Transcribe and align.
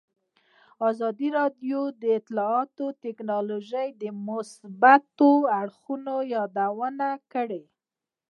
ازادي 0.89 1.27
راډیو 1.39 1.81
د 2.01 2.03
اطلاعاتی 2.19 2.87
تکنالوژي 3.05 3.87
د 4.01 4.03
مثبتو 4.27 5.31
اړخونو 5.61 6.15
یادونه 6.35 7.09
کړې. 7.33 7.63